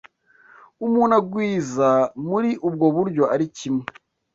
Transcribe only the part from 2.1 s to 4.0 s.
muri ubwo buryo ari kimwe